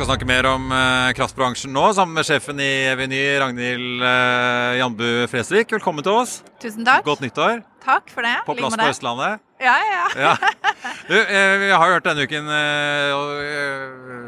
Skal 0.00 0.14
snakke 0.14 0.24
mer 0.24 0.46
om 0.48 0.70
eh, 0.72 1.10
kraftbransjen 1.12 1.74
nå, 1.76 1.82
sammen 1.92 2.16
med 2.16 2.24
sjefen 2.24 2.56
i 2.64 2.68
Eveny, 2.88 3.18
Ragnhild 3.36 4.00
eh, 4.00 4.78
Janbu 4.78 5.08
Fresvik. 5.28 5.74
Velkommen 5.76 6.00
til 6.06 6.14
oss. 6.22 6.38
Tusen 6.62 6.86
takk. 6.88 7.02
Godt 7.04 7.20
nyttår. 7.20 7.58
Takk 7.84 8.08
for 8.08 8.24
det. 8.24 8.38
På 8.46 8.54
plass 8.56 8.78
på. 8.80 8.86
Østlandet. 8.94 9.42
Ja, 9.60 9.74
ja, 9.84 10.06
ja. 10.16 10.30
Du, 11.10 11.12
eh, 11.18 11.52
vi 11.60 11.68
har 11.68 11.84
jo 11.84 11.98
hørt 11.98 12.06
denne 12.08 12.24
uken 12.24 12.48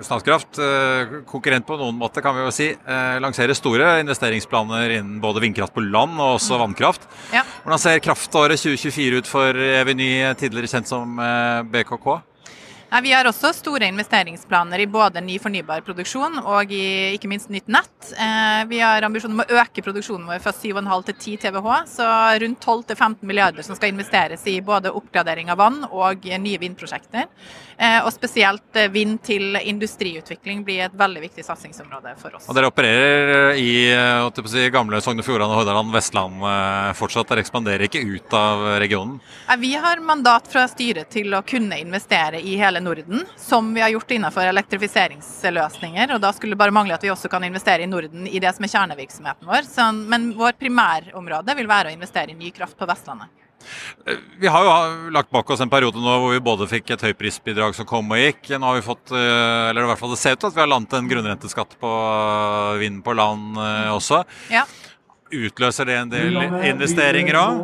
Statkraft, 0.05 0.61
konkurrent 1.31 1.65
på 1.65 1.79
noen 1.81 1.97
måte, 1.97 2.21
kan 2.21 2.37
vi 2.37 2.43
jo 2.43 2.51
si, 2.53 2.67
lanserer 3.23 3.57
store 3.57 3.95
investeringsplaner 4.03 4.97
innen 4.99 5.23
både 5.23 5.41
vindkraft 5.45 5.73
på 5.73 5.85
land 5.87 6.19
og 6.19 6.41
også 6.41 6.59
vannkraft. 6.61 7.07
Ja. 7.33 7.47
Hvordan 7.63 7.81
ser 7.81 8.03
kraftåret 8.05 8.61
2024 8.61 9.23
ut 9.23 9.31
for 9.31 9.57
Eveny, 9.79 10.11
tidligere 10.37 10.75
kjent 10.75 10.93
som 10.93 11.17
BKK? 11.73 12.11
Nei, 12.93 13.01
vi 13.03 13.13
har 13.17 13.25
også 13.25 13.55
store 13.57 13.87
investeringsplaner 13.89 14.83
i 14.83 14.87
både 14.91 15.23
ny 15.25 15.39
fornybar 15.41 15.81
produksjon 15.87 16.35
og 16.43 16.73
i 16.77 17.15
ikke 17.17 17.31
minst 17.31 17.49
nytt 17.49 17.71
nett. 17.73 18.11
Eh, 18.13 18.67
vi 18.69 18.83
har 18.85 19.07
ambisjoner 19.07 19.33
om 19.33 19.41
å 19.41 19.61
øke 19.63 19.81
produksjonen 19.81 20.27
vår 20.29 20.43
fra 20.45 20.53
7,5 20.53 21.07
til 21.07 21.17
10 21.17 21.39
TWh, 21.47 21.71
så 21.89 22.09
rundt 22.43 22.61
12-15 22.61 23.25
milliarder 23.25 23.65
som 23.65 23.79
skal 23.79 23.95
investeres 23.95 24.45
i 24.53 24.59
både 24.61 24.93
oppgradering 24.93 25.49
av 25.49 25.63
vann 25.63 25.87
og 25.89 26.29
nye 26.45 26.61
vindprosjekter. 26.61 27.31
Eh, 27.79 27.97
og 28.05 28.11
spesielt 28.13 28.77
eh, 28.77 28.91
vind 28.93 29.23
til 29.25 29.57
industriutvikling 29.57 30.61
blir 30.69 30.85
et 30.85 31.01
veldig 31.01 31.25
viktig 31.25 31.47
satsingsområde 31.49 32.13
for 32.21 32.37
oss. 32.37 32.51
Og 32.53 32.61
Dere 32.61 32.69
opererer 32.69 33.57
i 33.57 33.73
si, 34.53 34.67
gamle 34.75 35.01
Sogn 35.01 35.25
og 35.25 35.31
Fjordane, 35.31 35.57
Hordaland, 35.57 35.95
Vestland 35.97 36.45
fortsatt. 37.01 37.33
Dere 37.33 37.47
ekspanderer 37.47 37.89
ikke 37.89 38.05
ut 38.05 38.37
av 38.37 38.69
regionen? 38.85 39.17
Vi 39.65 39.73
har 39.81 40.05
mandat 40.05 40.53
fra 40.53 40.69
styret 40.69 41.09
til 41.17 41.33
å 41.33 41.41
kunne 41.41 41.81
investere 41.81 42.37
i 42.37 42.61
hele 42.61 42.82
Norden, 42.83 43.27
som 43.41 43.71
vi 43.75 43.83
har 43.85 43.93
gjort 43.95 44.11
innenfor 44.17 44.49
elektrifiseringsløsninger. 44.51 46.15
og 46.15 46.23
Da 46.23 46.33
skulle 46.37 46.57
det 46.57 46.63
bare 46.63 46.75
mangle 46.75 46.97
at 46.97 47.05
vi 47.05 47.13
også 47.13 47.31
kan 47.33 47.45
investere 47.47 47.87
i 47.87 47.91
Norden 47.91 48.27
i 48.27 48.43
det 48.43 48.55
som 48.57 48.67
er 48.67 48.75
kjernevirksomheten 48.75 49.49
vår. 49.49 49.69
Så, 49.69 49.89
men 49.93 50.33
vår 50.39 50.59
primærområde 50.61 51.57
vil 51.59 51.71
være 51.71 51.93
å 51.93 51.97
investere 51.97 52.35
i 52.35 52.39
ny 52.39 52.51
kraft 52.55 52.77
på 52.79 52.89
Vestlandet. 52.91 53.31
Vi 54.39 54.51
har 54.51 54.65
jo 54.67 55.11
lagt 55.15 55.31
bak 55.31 55.51
oss 55.51 55.61
en 55.63 55.71
periode 55.71 56.01
nå 56.01 56.15
hvor 56.19 56.33
vi 56.35 56.43
både 56.43 56.69
fikk 56.71 56.95
et 56.95 57.05
høyprisbidrag 57.07 57.77
som 57.77 57.87
kom 57.89 58.11
og 58.13 58.21
gikk. 58.21 58.51
Nå 58.57 58.69
har 58.69 58.79
vi 58.79 58.87
fått, 58.87 59.13
eh, 59.15 59.71
eller 59.71 59.85
i 59.85 59.91
hvert 59.91 60.01
fall 60.01 60.15
det 60.15 60.21
ser 60.21 60.37
ut 60.37 60.43
til 60.43 60.51
at 60.51 60.57
vi 60.57 60.65
har 60.65 60.71
landet 60.73 60.97
en 60.99 61.11
grunnrenteskatt 61.11 61.77
på 61.83 61.93
eh, 61.93 62.81
vind 62.83 63.03
på 63.07 63.15
land 63.17 63.61
eh, 63.63 63.93
også. 63.95 64.23
Ja. 64.53 64.67
Utløser 65.33 65.89
det 65.89 65.97
en 65.97 66.11
del 66.13 66.37
investeringer 66.69 67.39
òg? 67.41 67.63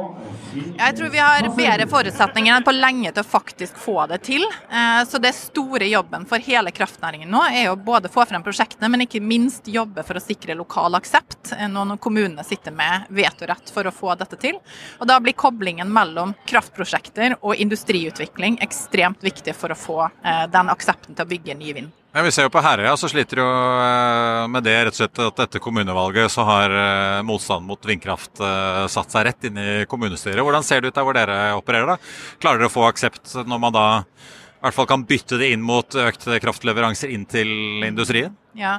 Jeg 0.79 0.95
tror 0.97 1.11
vi 1.13 1.21
har 1.21 1.47
bedre 1.53 1.85
forutsetninger 1.91 2.55
enn 2.57 2.65
på 2.65 2.73
lenge 2.73 3.11
til 3.13 3.21
å 3.21 3.29
faktisk 3.29 3.77
få 3.79 4.07
det 4.09 4.23
til. 4.25 4.43
Eh, 4.73 5.05
Så 5.05 5.21
det 5.21 5.35
store 5.37 5.87
jobben 5.91 6.25
for 6.27 6.41
hele 6.41 6.73
kraftnæringen 6.73 7.29
nå 7.29 7.43
er 7.51 7.67
jo 7.67 7.77
både 7.77 8.09
få 8.09 8.25
frem 8.27 8.43
prosjektene, 8.43 8.89
men 8.91 9.05
ikke 9.05 9.21
minst 9.21 9.69
jobbe 9.69 10.03
for 10.09 10.17
å 10.17 10.25
sikre 10.25 10.57
lokal 10.57 10.97
aksept. 10.97 11.53
eh, 11.53 11.69
Nå 11.69 11.85
når 11.85 12.01
kommunene 12.01 12.45
sitter 12.45 12.73
med 12.73 13.07
vetorett 13.11 13.71
for 13.71 13.85
å 13.85 13.93
få 13.93 14.17
dette 14.19 14.41
til. 14.41 14.57
Og 15.01 15.07
da 15.07 15.21
blir 15.21 15.37
koblingen 15.37 15.93
mellom 15.93 16.35
kraftprosjekter 16.47 17.37
og 17.43 17.55
industriutvikling 17.57 18.59
ekstremt 18.65 19.21
viktig 19.23 19.55
for 19.55 19.69
å 19.69 19.77
få 19.77 20.11
eh, 20.25 20.47
den 20.49 20.69
aksepten 20.73 21.15
til 21.15 21.25
å 21.27 21.29
bygge 21.29 21.59
ny 21.59 21.73
vind. 21.73 21.93
Ja, 22.19 22.23
vi 22.27 22.33
ser 22.35 22.49
jo 22.49 22.51
på 22.51 22.59
Herøya, 22.59 22.97
så 22.99 23.07
sliter 23.07 23.39
jo 23.39 23.45
eh, 23.47 24.45
med 24.51 24.65
det 24.67 24.73
rett 24.75 24.97
og 24.97 24.99
slett 24.99 25.21
at 25.23 25.43
etter 25.45 25.61
kommunevalget 25.63 26.33
så 26.35 26.43
har 26.49 26.73
eh, 26.75 27.19
motstanden 27.23 27.69
mot 27.71 27.87
vindkraft 27.87 28.41
eh, 28.43 28.79
satt 28.91 29.15
seg 29.15 29.29
rett 29.29 29.47
inn 29.47 29.61
i 29.63 29.69
kommunestyret. 29.87 30.43
Hvordan 30.43 30.67
ser 30.67 30.83
det 30.83 30.91
ut 30.91 30.99
der 30.99 31.07
hvor 31.07 31.15
dere 31.15 31.37
opererer? 31.55 31.93
da? 31.93 32.11
Klarer 32.43 32.59
dere 32.59 32.73
å 32.73 32.75
få 32.75 32.89
aksept 32.89 33.37
når 33.47 33.63
man 33.63 33.77
da 33.77 33.85
i 34.01 34.65
hvert 34.65 34.79
fall 34.81 34.91
kan 34.91 35.07
bytte 35.07 35.39
det 35.39 35.53
inn 35.55 35.63
mot 35.63 35.95
økte 35.95 36.41
kraftleveranser 36.43 37.15
inn 37.15 37.29
til 37.31 37.55
industrien? 37.87 38.35
Ja. 38.57 38.79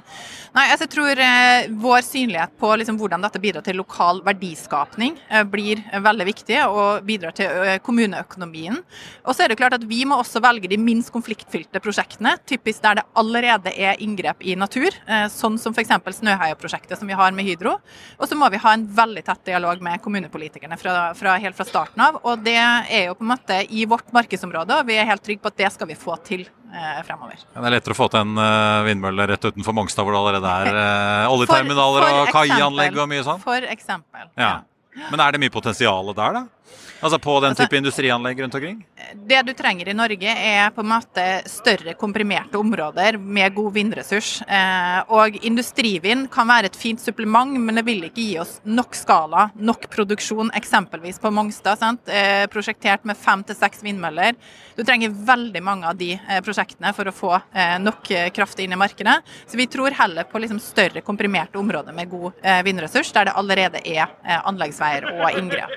Nei, 0.56 0.64
altså 0.72 0.88
jeg 0.88 0.92
tror 0.96 1.20
eh, 1.22 1.68
Vår 1.80 2.02
synlighet 2.04 2.56
på 2.60 2.72
liksom, 2.82 2.98
hvordan 3.00 3.22
dette 3.22 3.42
bidrar 3.42 3.64
til 3.64 3.78
lokal 3.78 4.20
verdiskapning 4.26 5.16
eh, 5.30 5.46
blir 5.48 5.84
eh, 5.92 6.02
veldig 6.04 6.26
viktig, 6.26 6.58
og 6.66 7.06
bidrar 7.06 7.36
til 7.38 7.48
ø, 7.54 7.76
kommuneøkonomien. 7.86 8.80
Og 9.24 9.36
så 9.36 9.46
er 9.46 9.52
det 9.52 9.60
klart 9.60 9.78
at 9.78 9.86
Vi 9.88 10.02
må 10.10 10.18
også 10.20 10.42
velge 10.44 10.72
de 10.72 10.80
minst 10.82 11.14
konfliktfylte 11.14 11.82
prosjektene, 11.84 12.36
typisk 12.50 12.82
der 12.84 13.00
det 13.00 13.06
allerede 13.20 13.74
er 13.76 14.02
inngrep 14.04 14.42
i 14.42 14.58
natur, 14.60 14.90
eh, 15.06 15.28
sånn 15.32 15.60
som 15.62 15.76
f.eks. 15.76 15.94
Snøheia-prosjektet 16.20 17.00
som 17.00 17.08
vi 17.08 17.18
har 17.18 17.36
med 17.36 17.48
Hydro. 17.48 17.78
Og 18.18 18.28
så 18.28 18.38
må 18.38 18.50
vi 18.52 18.62
ha 18.62 18.74
en 18.76 18.88
veldig 18.90 19.24
tett 19.30 19.46
dialog 19.52 19.84
med 19.86 20.02
kommunepolitikerne 20.04 20.80
fra, 20.82 21.12
fra, 21.16 21.38
helt 21.40 21.58
fra 21.58 21.68
starten 21.68 22.04
av. 22.10 22.20
og 22.24 22.44
Det 22.44 22.58
er 22.58 23.08
jo 23.08 23.18
på 23.20 23.28
en 23.28 23.36
måte 23.36 23.62
i 23.70 23.86
vårt 23.90 24.10
markedsområde, 24.16 24.82
og 24.82 24.90
vi 24.90 24.98
er 24.98 25.08
helt 25.10 25.24
trygge 25.24 25.46
på 25.46 25.54
at 25.54 25.62
det 25.62 25.76
skal 25.78 25.94
vi 25.94 26.00
få 26.00 26.18
til 26.26 26.50
eh, 26.74 27.00
fremover. 27.08 27.38
Ja, 27.42 27.62
Det 27.62 27.68
er 27.70 27.76
lettere 27.78 27.96
å 27.96 28.00
få 28.00 28.10
til 28.14 28.22
en 28.22 28.42
eh, 28.44 28.80
vindmølle 28.90 29.28
rett 29.34 29.50
utenfor 29.50 29.76
Mongstad 29.78 30.08
hvor 30.08 30.16
det 30.16 30.22
allerede 30.22 30.56
er 30.64 30.82
eh, 30.84 31.34
oljeterminaler 31.34 32.08
og 32.10 32.34
kaianlegg 32.36 32.98
og 33.00 33.10
mye 33.12 33.26
sånn? 33.28 33.42
For 33.44 33.70
eksempel. 33.76 34.30
Ja. 34.40 34.60
Men 35.10 35.22
er 35.24 35.36
det 35.36 35.42
mye 35.44 35.54
potensial 35.54 36.14
der, 36.18 36.40
da? 36.40 36.46
Altså 37.02 37.20
på 37.20 37.40
den 37.40 37.54
Altså- 37.54 37.64
type 37.64 37.78
industrianlegg 37.78 38.40
rundt 38.42 38.56
omkring? 38.56 38.86
Det 39.16 39.46
du 39.46 39.54
trenger 39.54 39.88
i 39.88 39.94
Norge 39.94 40.28
er 40.28 40.70
på 40.70 40.82
en 40.82 40.90
måte 40.92 41.48
større 41.48 41.94
komprimerte 41.96 42.60
områder 42.60 43.18
med 43.18 43.56
god 43.56 43.74
vindressurs. 43.74 44.42
Eh, 44.42 45.04
og 45.08 45.38
industrivind 45.42 46.30
kan 46.30 46.48
være 46.48 46.66
et 46.66 46.76
fint 46.76 47.00
supplement, 47.00 47.58
men 47.58 47.76
det 47.76 47.86
vil 47.86 48.04
ikke 48.04 48.16
gi 48.16 48.38
oss 48.40 48.60
nok 48.66 48.94
skala, 48.94 49.50
nok 49.56 49.88
produksjon, 49.90 50.52
eksempelvis 50.52 51.20
på 51.20 51.32
Mongstad. 51.32 51.80
Sant? 51.80 52.02
Eh, 52.10 52.46
prosjektert 52.48 53.06
med 53.06 53.16
fem 53.16 53.44
til 53.44 53.56
seks 53.56 53.82
vindmøller. 53.82 54.36
Du 54.76 54.84
trenger 54.84 55.10
veldig 55.10 55.64
mange 55.64 55.86
av 55.86 55.96
de 55.96 56.20
eh, 56.20 56.42
prosjektene 56.42 56.94
for 56.94 57.06
å 57.06 57.14
få 57.16 57.42
nok 57.80 58.04
kraft 58.34 58.60
inn 58.60 58.74
i 58.74 58.76
markedet. 58.76 59.22
Så 59.48 59.56
vi 59.56 59.66
tror 59.68 59.92
heller 59.92 60.24
på 60.24 60.40
liksom, 60.40 60.60
større 60.60 61.02
komprimerte 61.02 61.58
områder 61.60 61.94
med 61.94 62.10
god 62.10 62.34
vindressurs, 62.64 63.12
der 63.12 63.26
det 63.26 63.34
allerede 63.36 63.82
er 63.86 64.08
anleggsveier 64.46 65.06
og 65.22 65.38
inngrep. 65.38 65.72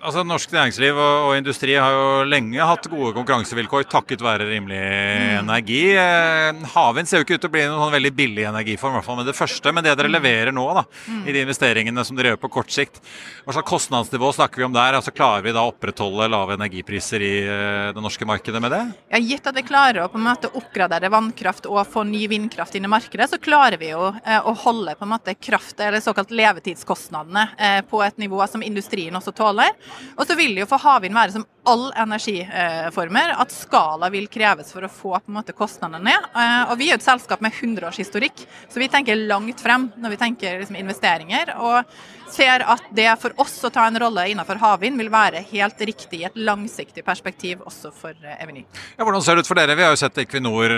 Altså 0.00 0.22
Norsk 0.26 0.52
næringsliv 0.54 0.96
og, 0.96 1.28
og 1.28 1.32
industri 1.38 1.74
har 1.76 1.92
jo 1.92 2.24
lenge 2.28 2.64
hatt 2.64 2.86
gode 2.90 3.12
konkurransevilkår 3.16 3.84
takket 3.90 4.22
være 4.24 4.46
rimelig 4.48 4.78
Mm. 4.78 5.40
energi. 5.42 5.82
Eh, 5.98 6.52
havvind 6.74 7.08
ser 7.08 7.18
jo 7.20 7.24
ikke 7.26 7.34
ut 7.38 7.42
til 7.42 7.50
å 7.50 7.52
bli 7.52 7.62
noen 7.66 7.80
sånn 7.82 7.94
veldig 7.96 8.12
billig 8.16 8.44
energiform, 8.48 8.92
i 8.94 8.98
hvert 8.98 9.06
fall 9.06 9.16
med 9.20 9.26
det 9.26 9.34
første. 9.36 9.72
Men 9.74 9.84
det 9.84 9.92
Mm. 9.92 9.98
dere 9.98 10.12
leverer 10.14 10.52
nå, 10.54 10.64
da, 10.74 10.84
i 11.26 11.32
de 11.32 11.42
investeringene 11.44 12.04
som 12.04 12.16
dere 12.16 12.32
gjør 12.32 12.40
på 12.40 12.50
kort 12.50 12.70
sikt, 12.70 13.00
hva 13.44 13.52
slags 13.52 13.68
kostnadsnivå 13.68 14.32
snakker 14.34 14.56
vi 14.56 14.64
om 14.64 14.72
der? 14.72 14.94
Altså 14.94 15.10
Klarer 15.12 15.42
vi 15.42 15.52
da 15.52 15.60
å 15.66 15.72
opprettholde 15.72 16.28
lave 16.30 16.56
energipriser 16.56 17.20
i 17.20 17.34
eh, 17.44 17.92
det 17.92 18.02
norske 18.02 18.24
markedet 18.24 18.60
med 18.62 18.70
det? 18.70 18.82
Ja, 19.10 19.18
gitt 19.18 19.46
at 19.46 19.54
vi 19.54 19.62
klarer 19.62 20.04
å 20.04 20.08
på 20.12 20.16
en 20.20 20.24
måte 20.28 20.50
oppgradere 20.54 21.10
vannkraft 21.10 21.66
og 21.66 21.84
få 21.90 22.04
ny 22.06 22.26
vindkraft 22.28 22.74
inn 22.76 22.84
i 22.84 22.88
markedet, 22.88 23.28
så 23.28 23.38
klarer 23.40 23.78
vi 23.78 23.90
jo 23.90 24.14
eh, 24.24 24.40
å 24.40 24.54
holde 24.56 24.94
på 24.96 25.02
en 25.02 25.12
måte 25.16 25.34
kraft, 25.40 25.80
eller 25.80 26.00
såkalt 26.00 26.30
levetidskostnadene, 26.30 27.48
eh, 27.58 27.80
på 27.82 28.02
et 28.06 28.16
nivå 28.18 28.46
som 28.48 28.62
industrien 28.62 29.12
også 29.14 29.34
tåler. 29.34 29.57
Skalaer. 29.58 29.74
Og 30.16 30.26
så 30.26 30.36
vil 30.38 30.58
jo 30.58 30.66
for 30.68 30.78
havvind 30.78 31.14
være 31.14 31.34
som 31.34 31.46
all 31.68 31.88
energiformer, 32.00 33.34
at 33.42 33.54
skala 33.54 34.10
vil 34.12 34.28
kreves 34.32 34.72
for 34.74 34.86
å 34.86 34.92
få 34.92 35.14
på 35.18 35.32
en 35.32 35.38
måte 35.38 35.56
kostnadene 35.56 36.00
ned. 36.10 36.28
Og 36.70 36.76
vi 36.80 36.90
er 36.90 36.98
et 36.98 37.04
selskap 37.04 37.42
med 37.44 37.52
100 37.52 37.88
års 37.90 38.00
historikk, 38.00 38.44
så 38.68 38.80
vi 38.80 38.88
tenker 38.92 39.26
langt 39.28 39.60
frem 39.60 39.90
når 40.00 40.14
vi 40.14 40.22
tenker 40.24 40.62
liksom 40.62 40.80
investeringer. 40.80 41.54
og 41.58 41.98
ser 42.32 42.62
at 42.68 42.88
det 42.94 43.08
for 43.20 43.34
oss 43.40 43.56
å 43.64 43.70
ta 43.72 43.86
en 43.88 43.98
rolle 44.00 44.26
innenfor 44.30 44.60
havvind 44.60 45.00
vil 45.00 45.10
være 45.12 45.42
helt 45.50 45.80
riktig 45.88 46.22
i 46.22 46.26
et 46.28 46.36
langsiktig 46.36 47.04
perspektiv 47.06 47.62
også 47.66 47.92
for 47.94 48.16
Eveny. 48.38 48.64
Ja, 48.98 49.06
hvordan 49.06 49.24
ser 49.24 49.38
det 49.38 49.44
ut 49.44 49.50
for 49.50 49.58
dere? 49.58 49.76
Vi 49.78 49.86
har 49.86 49.94
jo 49.94 50.00
sett 50.00 50.20
Equinor 50.22 50.74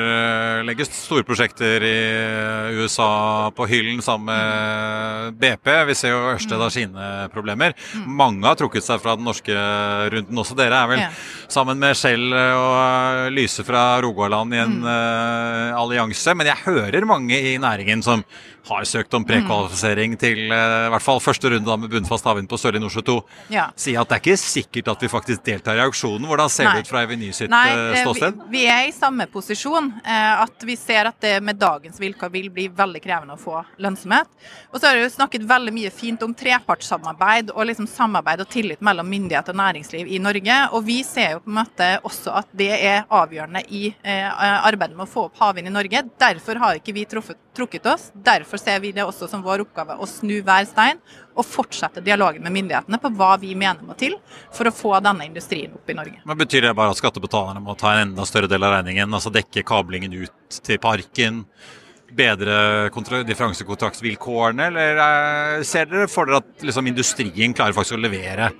legge 0.67 0.87
storprosjekter 0.89 1.87
i 1.87 1.97
USA 2.81 3.11
på 3.57 3.67
hyllen 3.71 4.03
sammen 4.05 4.31
med 4.31 5.41
BP. 5.41 5.73
Vi 5.91 5.99
ser 5.99 6.15
jo 6.15 6.23
Ørsted 6.35 6.63
har 6.63 6.75
sine 6.75 7.11
problemer. 7.35 7.75
Mange 8.07 8.47
har 8.47 8.59
trukket 8.61 8.87
seg 8.87 9.03
fra 9.03 9.17
den 9.19 9.27
norske 9.29 9.57
runden 10.15 10.43
også. 10.45 10.59
Dere 10.59 10.80
er 10.81 10.91
vel 10.91 11.03
ja. 11.03 11.11
sammen 11.51 11.81
med 11.81 11.99
Shell 11.99 12.31
og 12.35 13.35
Lyse 13.35 13.65
fra 13.67 14.01
Rogaland 14.03 14.55
i 14.55 14.61
en 14.63 14.79
mm. 14.81 14.87
uh, 14.87 15.81
allianse. 15.81 16.35
Men 16.37 16.51
jeg 16.51 16.65
hører 16.67 17.07
mange 17.09 17.37
i 17.37 17.57
næringen 17.61 18.03
som 18.05 18.25
har 18.71 18.85
søkt 18.85 19.15
om 19.17 19.25
prekvalifisering 19.27 20.15
til 20.21 20.51
uh, 20.53 20.87
i 20.87 20.91
hvert 20.93 21.05
fall 21.05 21.21
første 21.23 21.51
runde 21.55 21.77
med 21.83 21.93
bunnfast 21.93 22.27
havvind 22.29 22.51
på 22.51 22.59
Sørlige 22.61 22.85
Nordsjø 22.85 23.03
2, 23.09 23.17
ja. 23.55 23.69
sier 23.79 24.03
at 24.03 24.11
det 24.11 24.19
er 24.19 24.23
ikke 24.25 24.41
sikkert 24.43 24.91
at 24.93 25.05
vi 25.05 25.11
faktisk 25.13 25.45
deltar 25.47 25.81
i 25.81 25.85
auksjonen. 25.85 26.29
Hvordan 26.31 26.53
ser 26.53 26.69
Nei. 26.69 26.75
det 26.77 26.87
ut 26.87 26.93
fra 26.93 27.05
Eveny 27.07 27.31
sitt 27.37 27.53
Nei, 27.53 27.65
uh, 27.73 27.97
ståsted? 28.03 28.43
Vi, 28.47 28.51
vi, 28.59 28.65
er 28.71 28.89
i 28.89 28.95
samme 28.95 29.27
posisjon. 29.31 29.93
At 30.11 30.65
vi 30.67 30.77
ser 30.79 31.09
at 31.11 31.19
det 31.23 31.35
med 31.45 31.59
dagens 31.61 31.99
vilkår 32.01 32.31
vil 32.33 32.51
bli 32.55 32.67
veldig 32.77 33.01
krevende 33.03 33.37
å 33.37 33.41
få 33.41 33.61
lønnsomhet. 33.83 34.29
Og 34.71 34.79
så 34.79 34.91
har 34.91 34.99
vi 34.99 35.09
snakket 35.11 35.47
veldig 35.49 35.75
mye 35.75 35.91
fint 35.95 36.23
om 36.23 36.35
trepartssamarbeid 36.37 37.53
og 37.55 37.67
liksom 37.71 37.89
samarbeid 37.91 38.45
og 38.45 38.51
tillit 38.53 38.85
mellom 38.85 39.09
myndighet 39.11 39.51
og 39.53 39.59
næringsliv 39.61 40.11
i 40.11 40.21
Norge. 40.23 40.60
Og 40.75 40.85
vi 40.87 41.01
ser 41.07 41.37
jo 41.37 41.43
på 41.45 41.51
en 41.51 41.59
måte 41.61 41.89
også 42.07 42.35
at 42.43 42.51
det 42.57 42.71
er 42.77 43.07
avgjørende 43.07 43.63
i 43.73 43.89
arbeidet 44.05 44.97
med 44.97 45.07
å 45.07 45.11
få 45.11 45.27
opp 45.29 45.41
havvind 45.41 45.71
i 45.71 45.75
Norge. 45.75 46.05
Derfor 46.21 46.61
har 46.63 46.79
ikke 46.79 46.95
vi 46.97 47.07
truffet, 47.09 47.39
trukket 47.57 47.89
oss. 47.91 48.09
Derfor 48.15 48.61
ser 48.61 48.81
vi 48.85 48.93
det 48.97 49.07
også 49.07 49.29
som 49.31 49.43
vår 49.45 49.65
oppgave 49.67 49.97
å 49.99 50.09
snu 50.09 50.39
hver 50.47 50.69
stein 50.69 51.01
og 51.35 51.47
fortsette 51.47 52.03
dialogen 52.05 52.45
med 52.45 52.55
myndighetene 52.57 53.01
på 53.01 53.13
hva 53.17 53.35
vi 53.41 53.55
mener 53.59 53.85
må 53.87 53.97
til 53.99 54.17
for 54.53 54.69
å 54.69 54.75
få 54.75 54.97
denne 55.05 55.27
industrien 55.29 55.73
opp 55.77 55.91
i 55.91 55.97
Norge. 55.97 56.23
Men 56.29 56.41
Betyr 56.41 56.69
det 56.69 56.77
bare 56.77 56.95
at 56.95 57.01
skattebetalerne 57.01 57.63
må 57.65 57.77
ta 57.79 57.95
en 57.95 58.11
enda 58.11 58.27
større 58.29 58.51
del 58.51 58.65
av 58.67 58.79
regningen? 58.79 59.13
Altså 59.15 59.33
dekke 59.35 59.67
kablingen 59.67 60.17
ut 60.23 60.63
til 60.65 60.81
parken? 60.83 61.45
bedre 62.11 62.91
differansekontraktsvilkårene, 63.27 64.67
eller 64.71 65.01
eh, 65.05 65.65
ser 65.67 65.89
dere 65.91 66.09
for 66.11 66.29
dere 66.29 66.43
at 66.43 66.65
liksom, 66.67 66.89
industrien 66.91 67.55
klarer 67.57 67.77
faktisk 67.77 67.99
å 67.99 68.03
levere 68.03 68.51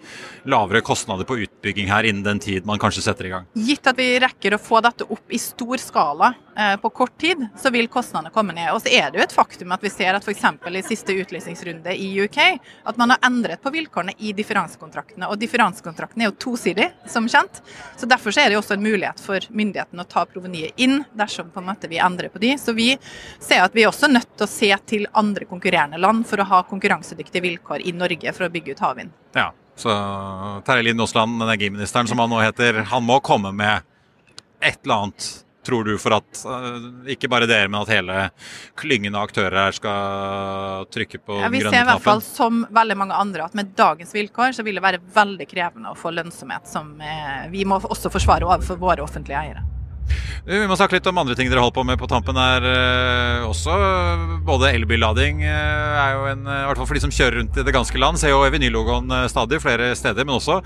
lavere 0.45 0.81
kostnader 0.81 1.25
på 1.29 1.39
utbygging 1.45 1.91
her 1.91 2.07
innen 2.09 2.23
den 2.25 2.41
tid 2.43 2.67
man 2.67 2.79
kanskje 2.81 3.03
setter 3.05 3.29
i 3.29 3.33
gang? 3.33 3.49
Gitt 3.55 3.87
at 3.87 3.99
vi 3.99 4.13
rekker 4.23 4.57
å 4.57 4.61
få 4.63 4.81
dette 4.85 5.07
opp 5.09 5.33
i 5.33 5.39
stor 5.41 5.81
skala 5.83 6.33
eh, 6.57 6.77
på 6.81 6.91
kort 6.95 7.17
tid, 7.21 7.43
så 7.59 7.73
vil 7.75 7.89
kostnadene 7.93 8.33
komme 8.35 8.55
ned. 8.57 8.73
Og 8.75 8.83
så 8.85 8.93
er 8.93 9.11
det 9.11 9.21
jo 9.21 9.25
et 9.25 9.35
faktum 9.35 9.75
at 9.75 9.85
vi 9.85 9.93
ser 9.93 10.17
at 10.17 10.27
f.eks. 10.27 10.47
i 10.71 10.83
siste 10.87 11.17
utlysningsrunde 11.17 11.95
i 11.97 12.09
UK, 12.25 12.41
at 12.85 13.01
man 13.01 13.15
har 13.15 13.23
endret 13.27 13.63
på 13.63 13.73
vilkårene 13.75 14.17
i 14.19 14.33
differansekontraktene. 14.37 15.29
Og 15.31 15.41
differansekontrakten 15.41 16.23
er 16.23 16.31
jo 16.31 16.39
tosidig, 16.49 16.91
som 17.11 17.29
kjent. 17.29 17.63
Så 17.97 18.09
derfor 18.11 18.35
så 18.35 18.45
er 18.45 18.51
det 18.51 18.59
jo 18.59 18.63
også 18.65 18.77
en 18.79 18.85
mulighet 18.85 19.23
for 19.23 19.45
myndighetene 19.51 20.05
å 20.05 20.11
ta 20.11 20.25
proveniet 20.29 20.79
inn 20.81 21.03
dersom 21.17 21.51
på 21.53 21.63
en 21.63 21.71
måte 21.71 21.91
vi 21.91 22.01
endrer 22.01 22.33
på 22.33 22.43
de. 22.43 22.55
Så 22.61 22.75
vi 22.77 22.93
ser 23.39 23.65
at 23.65 23.77
vi 23.77 23.85
er 23.85 23.93
også 23.93 24.11
nødt 24.11 24.31
til 24.37 24.47
å 24.47 24.51
se 24.51 24.71
til 24.91 25.09
andre 25.17 25.49
konkurrerende 25.51 26.01
land 26.01 26.27
for 26.29 26.41
å 26.41 26.49
ha 26.51 26.63
konkurransedyktige 26.69 27.45
vilkår 27.45 27.87
i 27.87 27.95
Norge 27.97 28.35
for 28.37 28.47
å 28.47 28.53
bygge 28.53 28.77
ut 28.77 28.85
havvind. 28.85 29.17
Ja. 29.37 29.51
Så 29.81 29.93
Terje 30.67 30.83
Lien 30.83 31.01
Aasland, 31.01 31.43
energiministeren 31.43 32.09
som 32.11 32.21
han 32.21 32.29
nå 32.29 32.43
heter, 32.43 32.83
han 32.91 33.07
må 33.07 33.21
komme 33.25 33.53
med 33.57 33.87
et 34.61 34.77
eller 34.85 34.95
annet, 34.95 35.29
tror 35.65 35.85
du, 35.85 35.95
for 36.01 36.17
at 36.19 36.43
uh, 36.45 37.09
ikke 37.09 37.31
bare 37.33 37.49
dere, 37.49 37.69
men 37.69 37.81
at 37.81 37.93
hele 37.93 38.27
klyngen 38.81 39.17
av 39.17 39.29
aktører 39.29 39.57
her 39.57 39.77
skal 39.77 40.87
trykke 40.93 41.21
på 41.21 41.39
ja, 41.39 41.49
den 41.49 41.57
grønne 41.57 41.57
knappen? 41.57 41.57
Vi 41.57 41.65
ser 41.65 41.81
i 41.81 41.89
hvert 41.89 42.07
fall, 42.11 42.23
som 42.25 42.63
veldig 42.81 42.99
mange 43.01 43.17
andre, 43.25 43.49
at 43.49 43.57
med 43.57 43.73
dagens 43.79 44.13
vilkår 44.17 44.57
så 44.57 44.65
vil 44.67 44.77
det 44.77 44.85
være 44.85 45.03
veldig 45.17 45.49
krevende 45.49 45.93
å 45.93 45.99
få 45.99 46.13
lønnsomhet 46.17 46.69
som 46.69 46.93
uh, 47.01 47.45
vi 47.53 47.65
må 47.69 47.81
også 47.81 48.13
forsvare 48.13 48.49
overfor 48.49 48.81
våre 48.81 49.05
offentlige 49.07 49.41
eiere. 49.41 49.65
Vi 50.47 50.61
må 50.67 50.77
snakke 50.79 50.97
litt 50.97 51.09
om 51.11 51.21
andre 51.21 51.37
ting 51.39 51.51
dere 51.51 51.63
holder 51.63 51.77
på 51.77 51.85
med 51.87 52.01
på 52.01 52.09
tampen 52.11 52.39
her 52.41 52.65
eh, 52.67 53.45
også. 53.47 53.75
Både 54.47 54.73
elbillading 54.75 55.45
eh, 55.45 56.01
er 56.01 56.17
jo 56.17 56.25
en 56.33 56.49
I 56.49 56.63
hvert 56.71 56.81
fall 56.81 56.89
for 56.89 56.99
de 56.99 57.05
som 57.05 57.13
kjører 57.15 57.41
rundt 57.41 57.61
i 57.61 57.67
det 57.67 57.77
ganske 57.77 58.01
land, 58.01 58.19
ser 58.21 58.33
jo 58.33 58.43
Eveny-logoen 58.47 59.13
eh, 59.15 59.29
stadig 59.31 59.61
flere 59.63 59.93
steder. 59.99 60.27
Men 60.27 60.41
også 60.41 60.61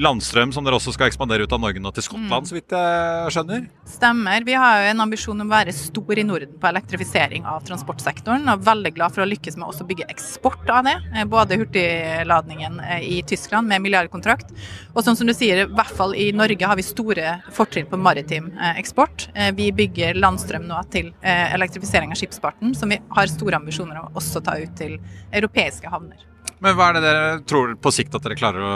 landstrøm, 0.00 0.52
som 0.52 0.64
dere 0.66 0.78
også 0.78 0.94
skal 0.94 1.08
ekspandere 1.08 1.46
ut 1.46 1.52
av 1.54 1.60
Norge 1.62 1.82
nå 1.82 1.92
til 1.94 2.04
Skottland, 2.06 2.44
mm. 2.44 2.48
så 2.48 2.56
vidt 2.56 2.74
jeg 2.74 3.34
skjønner? 3.36 3.66
Stemmer. 3.88 4.46
Vi 4.46 4.56
har 4.58 4.80
jo 4.82 4.90
en 4.90 5.04
ambisjon 5.04 5.40
om 5.44 5.46
å 5.46 5.54
være 5.54 5.74
stor 5.76 6.18
i 6.18 6.24
Norden 6.26 6.56
på 6.60 6.70
elektrifisering 6.70 7.46
av 7.48 7.64
transportsektoren. 7.68 8.48
Og 8.50 8.64
veldig 8.66 8.94
glad 8.96 9.14
for 9.14 9.24
å 9.24 9.28
lykkes 9.28 9.58
med 9.60 9.70
å 9.70 9.88
bygge 9.88 10.08
eksport 10.12 10.70
av 10.72 10.88
det. 10.88 10.96
Eh, 11.14 11.28
både 11.30 11.60
hurtigladningen 11.62 12.80
eh, 12.82 13.06
i 13.18 13.20
Tyskland 13.26 13.70
med 13.70 13.84
milliardkontrakt, 13.84 14.50
og 14.94 15.02
sånn 15.06 15.18
som 15.18 15.30
du 15.30 15.34
sier, 15.36 15.64
i 15.64 15.70
hvert 15.70 15.94
fall 15.94 16.14
i 16.18 16.30
Norge 16.34 16.66
har 16.66 16.78
vi 16.78 16.86
store 16.86 17.38
fortrinn 17.54 17.88
på 17.90 18.00
maritim 18.00 18.50
eh, 18.58 18.78
eksport. 18.82 19.28
Vi 19.54 19.70
bygger 19.76 20.18
landstrøm 20.18 20.66
nå 20.68 20.78
til 20.92 21.10
elektrifisering 21.24 22.12
av 22.14 22.18
skipsfarten, 22.18 22.74
som 22.76 22.90
vi 22.92 22.98
har 23.16 23.30
store 23.30 23.58
ambisjoner 23.58 23.98
om 24.00 24.08
å 24.08 24.20
også 24.20 24.42
ta 24.44 24.56
ut 24.60 24.74
til 24.78 24.96
europeiske 25.34 25.90
havner. 25.90 26.22
Men 26.64 26.76
hva 26.78 26.90
er 26.90 26.96
det 26.96 27.02
dere 27.04 27.26
tror 27.48 27.74
på 27.80 27.92
sikt 27.92 28.14
at 28.16 28.24
dere 28.24 28.38
klarer 28.38 28.64
å 28.64 28.74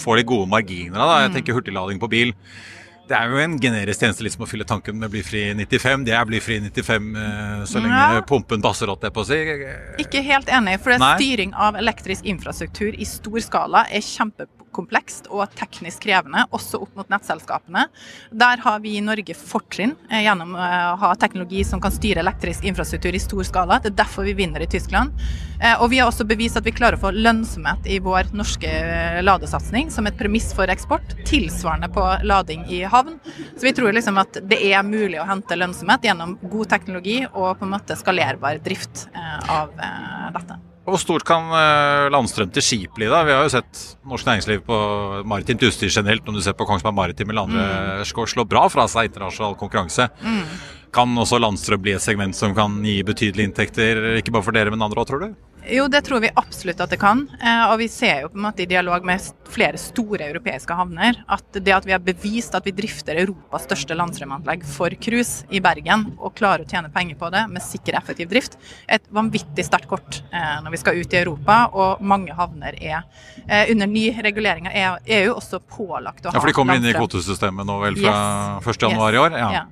får 0.00 0.20
de 0.20 0.26
gode 0.28 0.50
marginene. 0.50 0.98
Da. 0.98 1.22
Jeg 1.24 1.32
mm. 1.32 1.38
tenker 1.38 1.58
hurtiglading 1.58 2.02
på 2.02 2.10
bil. 2.12 2.34
Det 3.08 3.16
er 3.16 3.30
jo 3.32 3.40
en 3.40 3.54
generisk 3.56 4.02
tjeneste 4.02 4.24
liksom 4.26 4.44
å 4.44 4.48
fylle 4.50 4.66
tanken 4.68 4.98
med 5.00 5.08
blyfri 5.12 5.46
95. 5.56 6.04
Det 6.04 6.12
er 6.12 6.26
blyfri 6.28 6.58
95 6.66 7.06
eh, 7.16 7.62
så 7.70 7.80
lenge 7.80 8.02
ja. 8.18 8.24
pumpen 8.28 8.64
passer, 8.64 8.90
holdt 8.90 9.06
jeg 9.08 9.14
på 9.16 9.24
å 9.24 9.28
si. 9.30 9.38
Ikke 10.04 10.20
helt 10.26 10.50
enig, 10.52 10.76
for 10.84 11.00
styring 11.16 11.54
av 11.56 11.78
elektrisk 11.80 12.28
infrastruktur 12.28 12.92
i 12.92 13.08
stor 13.08 13.40
skala 13.44 13.86
er 13.88 14.04
kjempe 14.04 14.44
komplekst 14.74 15.28
og 15.32 15.48
teknisk 15.58 16.04
krevende, 16.06 16.44
også 16.54 16.80
opp 16.84 16.94
mot 16.98 17.10
nettselskapene. 17.12 17.86
Der 18.30 18.62
har 18.64 18.80
vi 18.84 18.96
i 18.98 19.04
Norge 19.04 19.36
fortrinn 19.38 19.94
eh, 20.10 20.22
gjennom 20.26 20.54
eh, 20.56 20.86
å 20.92 20.96
ha 21.02 21.12
teknologi 21.20 21.64
som 21.66 21.82
kan 21.82 21.94
styre 21.94 22.22
elektrisk 22.24 22.66
infrastruktur 22.68 23.16
i 23.16 23.22
stor 23.22 23.46
skala. 23.48 23.80
Det 23.82 23.92
er 23.92 23.98
derfor 24.02 24.28
vi 24.28 24.36
vinner 24.38 24.64
i 24.64 24.70
Tyskland. 24.70 25.16
Eh, 25.60 25.74
og 25.80 25.90
vi 25.92 26.00
har 26.00 26.10
også 26.10 26.26
bevist 26.28 26.60
at 26.60 26.66
vi 26.66 26.74
klarer 26.76 26.98
å 26.98 27.02
få 27.06 27.12
lønnsomhet 27.16 27.88
i 27.90 27.98
vår 28.04 28.32
norske 28.36 28.72
ladesatsing 29.24 29.92
som 29.94 30.08
et 30.08 30.18
premiss 30.18 30.52
for 30.56 30.70
eksport, 30.70 31.16
tilsvarende 31.28 31.90
på 31.94 32.06
lading 32.28 32.66
i 32.72 32.84
havn. 32.88 33.18
Så 33.56 33.68
vi 33.68 33.74
tror 33.76 33.94
liksom 33.96 34.20
at 34.20 34.40
det 34.48 34.60
er 34.70 34.86
mulig 34.86 35.20
å 35.22 35.28
hente 35.28 35.58
lønnsomhet 35.58 36.08
gjennom 36.08 36.38
god 36.44 36.72
teknologi 36.76 37.20
og 37.32 37.54
på 37.58 37.68
en 37.68 37.76
måte 37.76 37.98
skalerbar 37.98 38.62
drift 38.64 39.06
av 39.48 39.72
dette. 40.34 40.67
Hvor 40.88 41.00
stort 41.00 41.24
kan 41.28 41.50
eh, 41.52 42.06
landstrøm 42.14 42.50
til 42.54 42.64
skip 42.64 42.94
bli? 42.96 43.08
da? 43.10 43.20
Vi 43.26 43.34
har 43.34 43.44
jo 43.44 43.52
sett 43.52 43.82
norsk 44.08 44.28
næringsliv 44.28 44.62
på 44.64 44.78
maritimt 45.28 45.64
utstyr 45.68 45.92
generelt, 45.92 46.28
om 46.28 46.36
du 46.36 46.40
ser 46.44 46.56
på 46.56 46.64
Kongsberg 46.68 46.96
Maritim 46.96 47.32
eller 47.32 47.44
andre, 47.44 47.66
mm. 48.00 48.24
slå 48.32 48.46
bra 48.48 48.64
fra 48.72 48.86
seg 48.88 49.10
internasjonal 49.10 49.58
konkurranse. 49.60 50.08
Mm. 50.24 50.42
Kan 50.96 51.12
også 51.20 51.40
landstrøm 51.42 51.84
bli 51.84 51.92
et 51.98 52.04
segment 52.04 52.36
som 52.36 52.56
kan 52.56 52.80
gi 52.86 53.02
betydelige 53.04 53.50
inntekter, 53.50 54.00
ikke 54.22 54.32
bare 54.32 54.46
for 54.46 54.56
dere, 54.56 54.72
men 54.72 54.84
andre 54.86 55.04
òg, 55.04 55.10
tror 55.10 55.26
du? 55.26 55.47
Jo, 55.70 55.84
det 55.88 56.00
tror 56.00 56.20
vi 56.20 56.30
absolutt 56.34 56.80
at 56.80 56.92
det 56.92 56.96
kan. 57.00 57.26
Eh, 57.44 57.64
og 57.68 57.76
vi 57.82 57.88
ser 57.92 58.22
jo 58.22 58.30
på 58.32 58.38
en 58.38 58.44
måte 58.46 58.64
i 58.64 58.68
dialog 58.68 59.04
med 59.04 59.20
flere 59.52 59.76
store 59.80 60.30
europeiske 60.30 60.72
havner 60.76 61.20
at 61.28 61.58
det 61.60 61.74
at 61.74 61.84
vi 61.88 61.92
har 61.92 62.00
bevist 62.04 62.56
at 62.56 62.64
vi 62.64 62.72
drifter 62.76 63.20
Europas 63.20 63.66
største 63.68 63.96
landstrømanlegg 63.98 64.64
for 64.68 64.96
cruise 65.02 65.44
i 65.52 65.60
Bergen, 65.64 66.06
og 66.16 66.36
klarer 66.38 66.64
å 66.64 66.68
tjene 66.68 66.88
penger 66.94 67.18
på 67.20 67.28
det 67.34 67.44
med 67.52 67.64
sikker, 67.64 67.98
effektiv 68.00 68.30
drift, 68.32 68.56
et 68.88 69.04
vanvittig 69.12 69.66
sterkt 69.66 69.90
kort 69.92 70.22
eh, 70.32 70.56
når 70.64 70.72
vi 70.72 70.80
skal 70.80 71.02
ut 71.02 71.16
i 71.16 71.20
Europa. 71.20 71.60
Og 71.76 72.04
mange 72.04 72.36
havner 72.38 72.78
er 72.80 73.02
eh, 73.44 73.68
under 73.68 73.90
ny 73.90 74.08
regulering 74.24 74.70
av 74.72 75.02
EU 75.04 75.34
også 75.36 75.60
pålagt 75.60 76.24
å 76.24 76.32
ha 76.32 76.32
landstrøm. 76.32 76.38
Ja, 76.38 76.40
For 76.40 76.52
de 76.52 76.56
kommer 76.56 76.80
inn 76.80 76.88
i 76.88 76.96
kvotesystemet 76.96 77.68
nå 77.68 77.82
vel 77.84 78.00
fra 78.00 78.14
yes. 78.64 78.78
1.1 78.78 78.88
yes. 78.88 79.02
i 79.04 79.26
år? 79.26 79.36
Ja. 79.36 79.50
ja. 79.60 79.66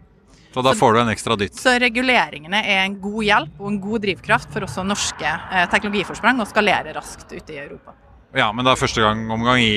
Så 0.57 0.63
da 0.63 0.73
får 0.75 0.93
du 0.93 1.01
en 1.01 1.09
ekstra 1.13 1.35
dytt. 1.37 1.59
Så 1.61 1.75
reguleringene 1.77 2.63
er 2.65 2.79
en 2.87 2.95
god 2.97 3.25
hjelp 3.27 3.59
og 3.61 3.67
en 3.69 3.75
god 3.81 4.07
drivkraft 4.07 4.55
for 4.55 4.65
også 4.65 4.87
norske 4.89 5.29
eh, 5.29 5.67
teknologiforsprang 5.69 6.39
å 6.41 6.47
skalere 6.49 6.95
raskt 6.97 7.29
ute 7.35 7.53
i 7.53 7.59
Europa. 7.61 7.93
Ja, 8.33 8.47
men 8.57 8.65
det 8.65 8.73
er 8.73 8.81
første 8.81 9.05
gang 9.05 9.27
omgang 9.37 9.61
i 9.61 9.75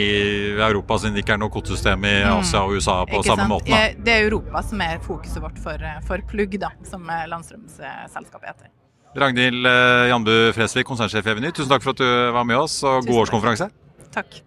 Europa 0.56 0.96
siden 1.02 1.18
det 1.18 1.26
ikke 1.26 1.36
er 1.36 1.42
noe 1.42 1.52
kvotesystem 1.52 2.08
i 2.08 2.14
mm. 2.24 2.38
Asia 2.38 2.62
og 2.64 2.78
USA 2.78 2.96
på 3.10 3.20
ikke 3.20 3.28
samme 3.28 3.44
sant? 3.44 3.52
måten. 3.52 3.76
Da. 3.76 4.06
Det 4.08 4.14
er 4.14 4.30
Europa 4.30 4.62
som 4.70 4.86
er 4.88 5.04
fokuset 5.04 5.44
vårt 5.44 5.60
for, 5.66 5.84
eh, 5.84 6.00
for 6.08 6.24
Plugg, 6.32 6.56
da, 6.64 6.72
som 6.88 7.12
landstrømsselskapet 7.34 8.54
heter. 8.54 8.72
Ragnhild 9.20 9.68
eh, 9.68 10.06
Janbu 10.14 10.34
Fresvik, 10.56 10.88
konsernsjef 10.88 11.28
i 11.28 11.34
Eveny, 11.36 11.52
tusen 11.52 11.74
takk 11.74 11.84
for 11.84 11.92
at 11.92 12.00
du 12.00 12.32
var 12.40 12.48
med 12.48 12.62
oss, 12.62 12.80
og 12.88 13.04
god 13.04 13.26
årskonferanse. 13.26 13.68
Takk. 14.16 14.40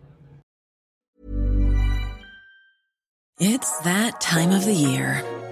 It's 3.37 3.77
that 3.85 4.17
time 4.25 4.57
of 4.57 4.65
the 4.65 4.73
year. 4.73 5.21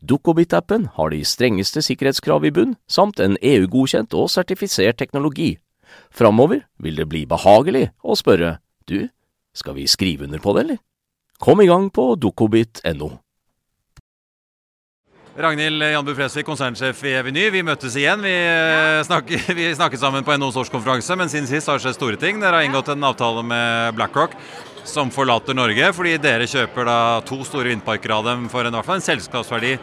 Dukkobit-appen 0.00 0.88
har 0.96 1.12
de 1.12 1.22
strengeste 1.24 1.82
sikkerhetskrav 1.84 2.44
i 2.44 2.52
bunn, 2.54 2.76
samt 2.88 3.20
en 3.20 3.38
EU-godkjent 3.42 4.14
og 4.16 4.30
sertifisert 4.32 4.98
teknologi. 5.00 5.56
Framover 6.10 6.64
vil 6.82 6.98
det 6.98 7.08
bli 7.10 7.26
behagelig 7.28 7.90
å 8.02 8.16
spørre 8.18 8.58
du, 8.88 9.08
skal 9.56 9.76
vi 9.78 9.86
skrive 9.90 10.26
under 10.26 10.42
på 10.42 10.56
det, 10.56 10.66
eller? 10.66 10.82
Kom 11.42 11.60
i 11.60 11.68
gang 11.68 11.90
på 11.92 12.14
dukkobit.no. 12.20 13.16
Ragnhild 15.36 15.82
Janbu 15.84 16.14
Fresvik, 16.16 16.46
konsernsjef 16.48 17.02
i 17.04 17.10
Eveny. 17.18 17.50
Vi 17.52 17.60
møttes 17.66 17.96
igjen. 18.00 18.22
Vi, 18.24 18.32
ja. 18.32 19.02
snakker, 19.04 19.42
vi 19.58 19.66
snakket 19.76 20.00
sammen 20.00 20.24
på 20.24 20.32
NHOs 20.32 20.56
årskonferanse, 20.62 21.16
men 21.20 21.28
siden 21.28 21.48
sist 21.50 21.68
har 21.68 21.76
det 21.76 21.84
skjedd 21.84 21.98
store 21.98 22.20
ting. 22.20 22.40
Dere 22.40 22.62
har 22.62 22.64
inngått 22.64 22.88
en 22.94 23.04
avtale 23.04 23.44
med 23.44 23.98
BlackRock 23.98 24.32
som 24.86 25.10
forlater 25.12 25.56
Norge, 25.56 25.92
fordi 25.96 26.16
dere 26.22 26.46
kjøper 26.50 26.86
da 26.88 26.98
to 27.26 27.40
store 27.46 27.72
vindparker 27.72 28.14
av 28.16 28.26
dem 28.28 28.46
for 28.52 28.66
en, 28.66 28.76
hvert 28.78 28.86
fall 28.86 29.00
en 29.00 29.04
selskapsverdi 29.04 29.76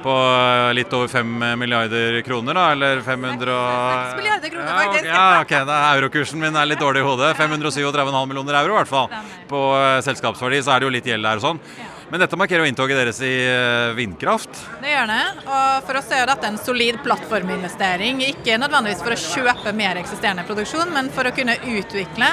på 0.00 0.12
eh, 0.16 0.70
litt 0.78 0.92
over 0.96 1.10
5 1.12 1.32
milliarder 1.60 2.20
kroner, 2.24 2.56
da, 2.56 2.70
eller 2.72 3.02
500 3.04 3.56
6 3.60 4.16
milliarder 4.16 4.54
kroner, 4.54 4.72
faktisk. 4.78 5.08
Ja, 5.10 5.24
ok, 5.42 5.54
da 5.68 5.78
er 5.90 6.00
Eurokursen 6.00 6.40
min 6.40 6.56
er 6.56 6.68
litt 6.70 6.80
dårlig 6.80 7.04
i 7.04 7.06
hodet. 7.06 7.34
537,5 7.40 8.30
millioner 8.30 8.60
euro, 8.62 8.74
i 8.74 8.78
hvert 8.80 8.92
fall. 8.92 9.10
På 9.50 9.64
eh, 9.76 10.00
selskapsverdi 10.06 10.62
så 10.64 10.74
er 10.74 10.80
det 10.80 10.88
jo 10.88 10.94
litt 10.96 11.10
gjeld 11.12 11.28
der 11.28 11.42
og 11.42 11.46
sånn. 11.50 11.62
Men 12.10 12.24
dette 12.24 12.36
markerer 12.38 12.64
jo 12.64 12.70
inntoget 12.70 12.98
deres 12.98 13.20
i 13.22 13.34
eh, 13.46 13.92
vindkraft. 13.94 14.50
Det 14.82 14.90
gjør 14.90 15.10
det. 15.12 15.22
Og 15.46 15.84
for 15.86 15.98
oss 16.00 16.08
er 16.10 16.24
jo 16.24 16.30
dette 16.32 16.48
en 16.50 16.58
solid 16.58 16.98
plattforminvestering. 17.04 18.24
Ikke 18.32 18.58
nødvendigvis 18.58 19.04
for 19.04 19.14
å 19.14 19.20
kjøpe 19.20 19.74
mer 19.78 20.00
eksisterende 20.00 20.42
produksjon, 20.48 20.90
men 20.94 21.12
for 21.14 21.30
å 21.30 21.34
kunne 21.36 21.54
utvikle 21.70 22.32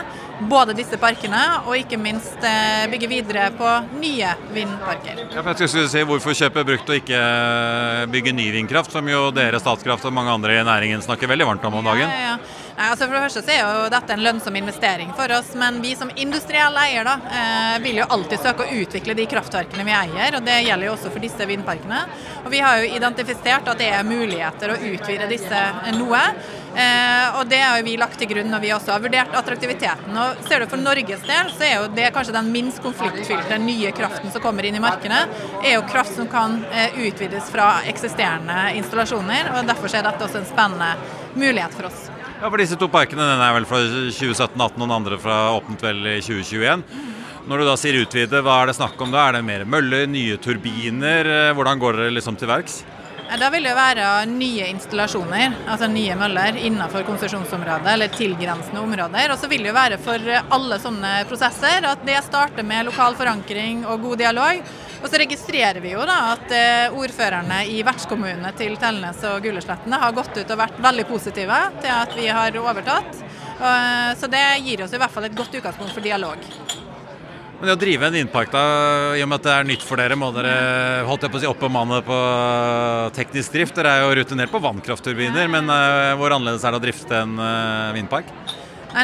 både 0.50 0.74
disse 0.78 0.98
parkene 1.02 1.40
og 1.66 1.78
ikke 1.78 1.98
minst 2.02 2.42
eh, 2.46 2.90
bygge 2.90 3.10
videre 3.12 3.48
på 3.58 3.70
nye 4.02 4.34
vindparker. 4.54 5.24
Ja, 5.34 5.42
for 5.44 5.54
jeg 5.54 5.70
skulle 5.70 5.90
si 5.94 6.06
Hvorfor 6.08 6.38
kjøpe 6.38 6.66
brukt 6.66 6.90
og 6.90 7.02
ikke 7.02 7.22
eh, 7.22 8.06
bygge 8.14 8.34
ny 8.38 8.50
vindkraft, 8.58 8.94
som 8.94 9.10
jo 9.10 9.28
dere, 9.36 9.62
Statkraft 9.62 10.10
og 10.10 10.18
mange 10.18 10.34
andre 10.34 10.58
i 10.58 10.66
næringen 10.66 11.06
snakker 11.06 11.30
veldig 11.30 11.52
varmt 11.52 11.70
om 11.70 11.78
om 11.82 11.92
dagen? 11.94 12.10
Ja, 12.10 12.34
ja. 12.34 12.57
Nei, 12.78 12.92
altså 12.92 13.08
for 13.08 13.16
det 13.16 13.22
første 13.24 13.42
så 13.42 13.54
er 13.56 13.62
jo 13.64 13.86
dette 13.90 14.14
en 14.14 14.22
lønnsom 14.22 14.58
investering 14.60 15.10
for 15.18 15.32
oss, 15.34 15.48
men 15.58 15.80
vi 15.82 15.96
som 15.98 16.12
industriell 16.14 16.76
eier 16.78 17.08
da, 17.08 17.16
eh, 17.26 17.78
vil 17.82 18.04
jo 18.04 18.06
alltid 18.14 18.44
søke 18.44 18.68
å 18.68 18.76
utvikle 18.84 19.16
de 19.18 19.26
kraftverkene 19.32 19.86
vi 19.88 19.96
eier, 19.98 20.38
og 20.38 20.46
det 20.46 20.60
gjelder 20.62 20.86
jo 20.86 20.92
også 20.94 21.10
for 21.10 21.26
disse 21.26 21.48
vindparkene. 21.50 22.04
Og 22.44 22.52
Vi 22.54 22.60
har 22.62 22.78
jo 22.78 22.92
identifisert 22.96 23.68
at 23.68 23.82
det 23.82 23.90
er 23.90 24.06
muligheter 24.06 24.70
å 24.70 24.78
utvide 24.78 25.26
disse 25.28 25.62
noe. 25.98 26.22
Eh, 26.78 27.40
og 27.40 27.50
Det 27.50 27.62
har 27.62 27.82
vi 27.82 27.98
lagt 27.98 28.20
til 28.20 28.30
grunn 28.30 28.52
når 28.54 28.62
vi 28.62 28.70
også 28.76 28.94
har 28.94 29.02
vurdert 29.02 29.34
attraktiviteten. 29.34 30.14
Og 30.14 30.46
ser 30.48 30.60
du 30.60 30.68
For 30.68 30.78
Norges 30.78 31.26
del 31.26 31.50
så 31.58 31.66
er 31.66 31.74
jo 31.82 31.88
det 31.88 32.14
kanskje 32.14 32.36
den 32.38 32.52
minst 32.52 32.84
konfliktfylte 32.84 33.58
nye 33.58 33.92
kraften 33.92 34.30
som 34.32 34.42
kommer 34.42 34.64
inn 34.64 34.78
i 34.78 34.84
markedet, 34.84 35.24
er 35.64 35.80
jo 35.80 35.88
kraft 35.90 36.14
som 36.14 36.30
kan 36.30 36.64
eh, 36.72 36.94
utvides 37.08 37.50
fra 37.50 37.82
eksisterende 37.90 38.78
installasjoner. 38.78 39.56
og 39.58 39.66
Derfor 39.66 39.90
er 39.96 40.06
dette 40.06 40.30
også 40.30 40.44
en 40.44 40.52
spennende 40.54 40.94
mulighet 41.34 41.74
for 41.74 41.90
oss. 41.90 42.17
Ja, 42.38 42.50
for 42.52 42.62
disse 42.62 42.78
to 42.78 42.86
parkene 42.94 43.26
den 43.26 43.40
er 43.42 43.56
vel 43.56 43.66
fra 43.66 43.80
2017-2018, 43.82 44.76
noen 44.78 44.92
andre 45.00 45.18
fra 45.18 45.38
åpnet 45.56 45.82
vel 45.82 46.04
i 46.12 46.20
2021. 46.22 46.84
Når 47.48 47.64
du 47.64 47.66
da 47.66 47.74
sier 47.80 47.98
utvide, 48.04 48.42
hva 48.46 48.60
er 48.62 48.70
det 48.70 48.76
snakk 48.78 49.00
om 49.02 49.14
da? 49.14 49.24
Er 49.30 49.38
det 49.40 49.48
mer 49.48 49.64
møller, 49.66 50.04
nye 50.12 50.36
turbiner? 50.44 51.30
Eh, 51.32 51.54
Hvordan 51.58 51.82
går 51.82 51.98
dere 51.98 52.14
liksom 52.14 52.38
til 52.38 52.52
verks? 52.52 52.82
Da 53.28 53.50
vil 53.52 53.66
det 53.66 53.74
være 53.76 54.06
nye 54.30 54.70
installasjoner, 54.72 55.56
altså 55.68 55.90
nye 55.92 56.16
møller 56.20 56.60
innenfor 56.62 57.04
konsesjonsområdet 57.10 57.90
eller 57.96 58.14
tilgrensende 58.14 58.80
områder. 58.86 59.34
Og 59.34 59.42
så 59.42 59.50
vil 59.52 59.66
det 59.66 59.72
jo 59.74 59.76
være 59.80 59.98
for 60.00 60.30
alle 60.56 60.78
sånne 60.84 61.16
prosesser 61.28 61.90
at 61.90 62.06
det 62.08 62.22
starter 62.28 62.64
med 62.68 62.88
lokal 62.88 63.18
forankring 63.20 63.82
og 63.90 64.06
god 64.06 64.22
dialog. 64.24 64.62
Og 65.02 65.10
så 65.10 65.20
registrerer 65.22 65.80
vi 65.84 65.94
jo 65.94 66.06
da 66.08 66.18
at 66.34 66.54
eh, 66.54 66.96
ordførerne 66.98 67.62
i 67.70 67.82
vertskommunene 67.86 68.52
til 68.58 68.78
Telnes 68.82 69.22
og 69.30 69.46
Gulleslettene 69.46 70.00
har 70.02 70.16
gått 70.16 70.34
ut 70.40 70.54
og 70.54 70.62
vært 70.64 70.80
veldig 70.82 71.06
positive 71.10 71.60
til 71.84 71.94
at 71.94 72.16
vi 72.18 72.26
har 72.34 72.58
overtatt. 72.62 73.22
Eh, 73.22 74.10
så 74.18 74.30
det 74.32 74.44
gir 74.66 74.84
oss 74.86 74.96
i 74.96 75.02
hvert 75.02 75.14
fall 75.14 75.30
et 75.30 75.38
godt 75.38 75.54
utgangspunkt 75.60 75.94
for 75.94 76.06
dialog. 76.06 76.42
Men 77.58 77.72
det 77.72 77.74
å 77.74 77.82
drive 77.82 78.06
en 78.06 78.14
vindpark, 78.20 78.52
da, 78.54 78.64
i 79.18 79.24
og 79.26 79.32
med 79.32 79.40
at 79.40 79.48
det 79.48 79.54
er 79.56 79.70
nytt 79.72 79.86
for 79.86 79.98
dere, 79.98 80.18
må 80.18 80.30
dere 80.36 80.58
holdt 81.08 81.26
jeg 81.26 81.34
på 81.34 81.40
å 81.40 81.42
si, 81.42 81.50
oppbemanne 81.50 82.04
på 82.06 82.20
teknisk 83.18 83.56
drift. 83.56 83.74
Dere 83.80 83.96
er 83.96 84.06
jo 84.06 84.14
rutinert 84.20 84.54
på 84.54 84.62
vannkraftturbiner, 84.62 85.50
men 85.50 85.66
uh, 85.74 86.14
hvor 86.22 86.36
annerledes 86.36 86.62
er 86.62 86.76
det 86.76 86.82
å 86.84 86.86
drifte 86.86 87.18
en 87.18 87.34
vindpark? 87.98 88.30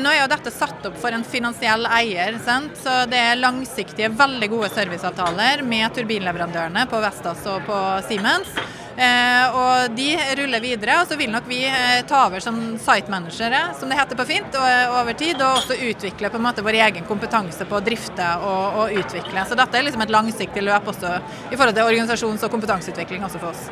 Nå 0.02 0.10
er 0.10 0.24
jo 0.24 0.30
dette 0.32 0.50
satt 0.50 0.86
opp 0.90 0.96
for 0.98 1.14
en 1.14 1.26
finansiell 1.28 1.86
eier, 1.86 2.40
sant? 2.42 2.74
så 2.82 3.04
det 3.10 3.20
er 3.20 3.38
langsiktige, 3.38 4.10
veldig 4.18 4.50
gode 4.50 4.70
serviceavtaler 4.74 5.62
med 5.68 5.94
turbinleverandørene 5.94 6.88
på 6.90 7.02
Vestas 7.04 7.44
og 7.52 7.68
på 7.68 7.82
Siemens. 8.08 8.56
Eh, 8.94 9.56
og 9.58 9.96
De 9.98 10.08
ruller 10.38 10.62
videre, 10.62 11.00
og 11.02 11.10
så 11.10 11.18
vil 11.18 11.32
nok 11.34 11.48
vi 11.50 11.64
eh, 11.66 12.02
ta 12.10 12.28
over 12.28 12.44
som 12.46 12.60
site-managere, 12.82 13.62
som 13.80 13.90
det 13.90 13.98
heter 13.98 14.18
på 14.18 14.28
fint, 14.30 14.58
og, 14.58 14.68
eh, 14.70 14.94
over 15.00 15.18
tid. 15.18 15.42
Og 15.42 15.62
også 15.62 15.78
utvikle 15.78 16.30
på 16.30 16.42
en 16.42 16.46
måte 16.46 16.66
vår 16.66 16.80
egen 16.88 17.10
kompetanse 17.10 17.66
på 17.70 17.80
å 17.80 17.84
drifte 17.86 18.30
og, 18.46 18.80
og 18.84 19.02
utvikle. 19.04 19.46
Så 19.50 19.58
dette 19.58 19.78
er 19.78 19.90
liksom 19.90 20.06
et 20.06 20.14
langsiktig 20.14 20.66
løp 20.66 20.90
også 20.94 21.18
i 21.50 21.58
forhold 21.58 21.78
til 21.78 21.90
organisasjons- 21.90 22.46
og 22.46 22.54
kompetanseutvikling 22.54 23.26
også 23.26 23.42
for 23.42 23.54
oss. 23.54 23.70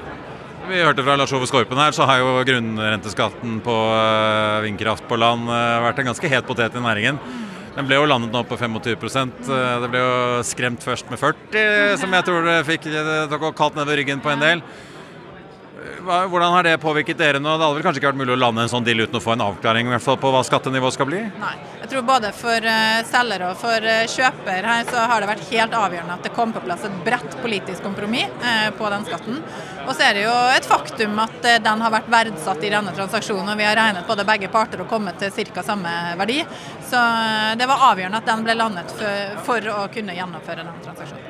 Vi 0.69 0.81
hørte 0.81 1.03
fra 1.03 1.15
Lars 1.17 1.31
Ove 1.33 1.47
Skorpen 1.49 1.79
her, 1.81 1.93
så 1.95 2.05
har 2.05 2.19
jo 2.21 2.41
grunnrenteskatten 2.45 3.57
på 3.65 3.77
eh, 3.95 4.59
vindkraft 4.65 5.07
på 5.09 5.17
land 5.17 5.49
eh, 5.49 5.79
vært 5.87 6.01
en 6.01 6.11
ganske 6.11 6.29
het 6.31 6.45
potet 6.47 6.77
i 6.77 6.83
næringen. 6.83 7.17
Den 7.75 7.87
ble 7.87 7.97
jo 7.97 8.05
landet 8.05 8.33
nå 8.35 8.43
på 8.45 8.57
25 8.59 8.85
eh, 8.91 9.81
Det 9.81 9.89
ble 9.89 10.03
jo 10.03 10.13
skremt 10.45 10.83
først 10.85 11.09
med 11.09 11.21
40 11.21 11.97
som 12.01 12.13
jeg 12.13 12.27
tror 12.27 12.45
det 12.45 12.57
fikk 12.67 12.89
det 12.91 13.03
dere 13.31 13.51
kaldt 13.57 13.79
nedover 13.79 14.01
ryggen 14.01 14.21
på 14.21 14.33
en 14.33 14.43
del. 14.45 14.63
Hvordan 16.01 16.53
har 16.53 16.63
det 16.63 16.77
påvirket 16.81 17.17
dere 17.17 17.39
nå? 17.41 17.51
Det 17.57 17.65
hadde 17.65 17.77
vel 17.77 17.83
kanskje 17.85 18.01
ikke 18.01 18.09
vært 18.11 18.19
mulig 18.21 18.33
å 18.35 18.39
lande 18.39 18.63
en 18.65 18.71
sånn 18.71 18.85
deal 18.85 19.03
uten 19.03 19.17
å 19.17 19.21
få 19.23 19.35
en 19.35 19.43
avklaring 19.45 19.89
hvert 19.89 20.03
fall 20.03 20.17
på 20.21 20.31
hva 20.33 20.41
skattenivået 20.45 20.95
skal 20.95 21.07
bli? 21.09 21.21
Nei. 21.41 21.53
Jeg 21.81 21.89
tror 21.91 22.05
både 22.07 22.31
for 22.37 22.67
eh, 22.71 23.01
selger 23.09 23.45
og 23.47 23.57
for 23.59 23.87
eh, 23.93 24.03
kjøper 24.09 24.67
her 24.69 24.85
så 24.89 25.05
har 25.09 25.23
det 25.23 25.29
vært 25.31 25.47
helt 25.49 25.75
avgjørende 25.77 26.17
at 26.17 26.27
det 26.27 26.33
kom 26.35 26.53
på 26.55 26.63
plass 26.65 26.85
et 26.87 26.99
bredt 27.05 27.37
politisk 27.41 27.85
kompromiss 27.85 28.45
eh, 28.45 28.69
på 28.77 28.91
den 28.93 29.07
skatten. 29.09 29.41
Og 29.87 29.91
så 29.91 30.07
er 30.07 30.17
det 30.17 30.25
jo 30.27 30.37
et 30.55 30.69
faktum 30.69 31.19
at 31.23 31.49
den 31.65 31.85
har 31.85 31.93
vært 31.93 32.09
verdsatt 32.13 32.63
i 32.65 32.71
denne 32.73 32.93
transaksjonen, 32.95 33.49
og 33.53 33.59
vi 33.59 33.67
har 33.67 33.77
regnet 33.77 34.07
både 34.07 34.27
begge 34.29 34.51
parter 34.53 34.85
og 34.85 34.89
kommet 34.91 35.19
til 35.21 35.51
ca. 35.51 35.65
samme 35.65 35.91
verdi. 36.21 36.39
Så 36.89 37.01
det 37.57 37.67
var 37.69 37.89
avgjørende 37.91 38.21
at 38.21 38.29
den 38.29 38.45
ble 38.45 38.57
landet 38.57 38.93
for, 38.95 39.37
for 39.49 39.73
å 39.73 39.83
kunne 39.93 40.15
gjennomføre 40.17 40.63
den 40.63 40.83
transaksjonen. 40.85 41.20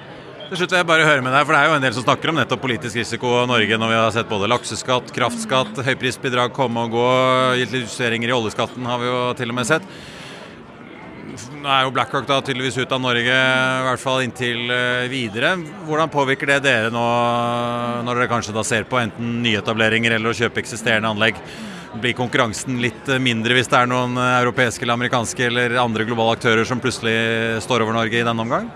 Til 0.52 0.60
slutt 0.60 0.74
vil 0.74 0.82
jeg 0.82 0.88
bare 0.90 1.06
høre 1.08 1.24
med 1.24 1.32
deg, 1.32 1.46
for 1.48 1.56
Det 1.56 1.60
er 1.64 1.70
jo 1.70 1.76
en 1.78 1.84
del 1.86 1.94
som 1.96 2.04
snakker 2.04 2.28
om 2.28 2.36
nettopp 2.36 2.60
politisk 2.60 2.98
risiko 3.00 3.30
i 3.40 3.48
Norge 3.48 3.78
når 3.80 3.88
vi 3.88 3.96
har 3.96 4.10
sett 4.12 4.28
både 4.28 4.50
lakseskatt, 4.52 5.14
kraftskatt, 5.16 5.80
høyprisbidrag 5.88 6.52
komme 6.52 6.84
og 6.90 6.92
gå. 6.92 7.06
Justeringer 7.62 8.34
i 8.34 8.36
oljeskatten 8.36 8.84
har 8.84 9.00
vi 9.00 9.08
jo 9.08 9.22
til 9.40 9.54
og 9.54 9.58
med 9.62 9.70
sett. 9.70 9.88
Nå 11.56 11.72
er 11.72 11.88
jo 11.88 11.96
BlackRock 11.96 12.28
da 12.28 12.42
tydeligvis 12.44 12.82
ut 12.84 12.92
av 12.92 13.00
Norge, 13.00 13.32
i 13.32 13.88
hvert 13.88 14.04
fall 14.04 14.26
inntil 14.26 14.76
eh, 14.76 15.08
videre. 15.08 15.56
Hvordan 15.88 16.12
påvirker 16.12 16.52
det 16.52 16.62
dere 16.68 16.92
nå, 16.92 17.08
når 18.04 18.20
dere 18.20 18.32
kanskje 18.36 18.60
da 18.60 18.68
ser 18.68 18.84
på 18.92 19.00
enten 19.00 19.38
nyetableringer 19.48 20.20
eller 20.20 20.34
å 20.34 20.40
kjøpe 20.44 20.60
eksisterende 20.66 21.16
anlegg? 21.16 21.40
Blir 21.96 22.20
konkurransen 22.20 22.84
litt 22.84 23.08
mindre 23.24 23.56
hvis 23.56 23.72
det 23.72 23.80
er 23.80 23.88
noen 23.88 24.20
europeiske 24.20 24.84
eller 24.84 25.00
amerikanske 25.00 25.48
eller 25.48 25.80
andre 25.80 26.12
globale 26.12 26.36
aktører 26.36 26.68
som 26.68 26.84
plutselig 26.84 27.62
står 27.64 27.88
over 27.88 27.96
Norge 27.96 28.20
i 28.20 28.28
denne 28.28 28.44
omgang? 28.44 28.68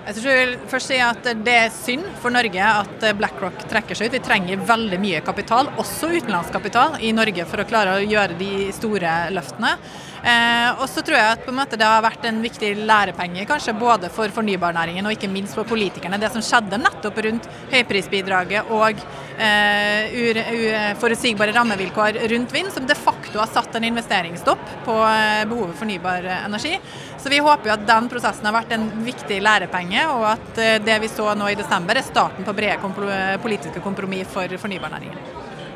Jeg 0.00 0.16
tror 0.16 0.30
jeg 0.32 0.40
vil 0.40 0.54
først 0.70 0.90
si 0.90 0.98
at 1.04 1.26
Det 1.44 1.54
er 1.54 1.72
synd 1.74 2.06
for 2.22 2.32
Norge 2.32 2.66
at 2.66 3.04
BlackRock 3.18 3.66
trekker 3.70 3.98
seg 3.98 4.08
ut. 4.08 4.16
Vi 4.16 4.22
trenger 4.24 4.62
veldig 4.66 4.98
mye 5.02 5.20
kapital, 5.24 5.68
også 5.80 6.08
utenlandskapital, 6.16 6.96
i 7.04 7.12
Norge 7.16 7.44
for 7.48 7.60
å 7.60 7.68
klare 7.68 7.98
å 7.98 8.06
gjøre 8.06 8.38
de 8.40 8.70
store 8.76 9.12
løftene. 9.34 9.74
Eh, 10.20 10.80
og 10.80 10.84
så 10.90 11.00
tror 11.04 11.16
jeg 11.16 11.36
at 11.36 11.46
måte 11.56 11.78
det 11.80 11.86
har 11.88 12.02
vært 12.04 12.26
en 12.28 12.42
viktig 12.44 12.74
lærepenge 12.84 13.46
kanskje 13.48 13.72
både 13.80 14.10
for 14.12 14.28
fornybarnæringen 14.34 15.06
og 15.08 15.14
ikke 15.14 15.30
minst 15.32 15.56
for 15.56 15.68
politikerne. 15.68 16.18
Det 16.20 16.32
som 16.34 16.44
skjedde 16.44 16.80
nettopp 16.80 17.20
rundt 17.24 17.48
høyprisbidraget 17.72 18.72
og 18.76 19.00
eh, 19.40 20.18
uforutsigbare 20.96 21.56
rammevilkår 21.56 22.20
rundt 22.34 22.56
vind, 22.56 22.72
som 22.74 22.88
de 22.88 22.96
facto 22.96 23.19
har 23.38 23.46
satt 23.46 23.74
en 23.78 23.84
investeringsstopp 23.84 24.64
på 24.84 24.96
eh, 25.06 25.44
behovet 25.48 25.74
for 25.74 25.84
fornybar 25.84 26.26
energi. 26.40 26.74
Så 27.18 27.30
vi 27.30 27.38
håper 27.38 27.70
jo 27.70 27.76
at 27.76 27.86
den 27.86 28.08
prosessen 28.10 28.48
har 28.48 28.56
vært 28.56 28.74
en 28.74 28.88
viktig 29.04 29.38
lærepenge, 29.44 30.06
og 30.10 30.26
at 30.32 30.58
eh, 30.58 30.78
det 30.82 30.98
vi 31.04 31.12
så 31.12 31.30
nå 31.38 31.52
i 31.52 31.58
desember 31.58 32.00
er 32.00 32.06
starten 32.06 32.46
på 32.46 32.56
brede 32.56 33.38
politiske 33.42 33.84
kompromiss 33.84 34.32
for 34.34 34.58
fornybarnæringen. 34.64 35.20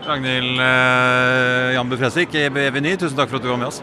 Ragnhild 0.05 0.61
eh, 0.61 1.75
Jambu 1.79 1.97
Fresvik 1.97 2.35
i 2.37 2.49
BVNY, 2.53 2.97
tusen 3.01 3.17
takk 3.17 3.31
for 3.31 3.41
at 3.41 3.47
du 3.47 3.53
var 3.55 3.61
med 3.63 3.71
oss. 3.73 3.83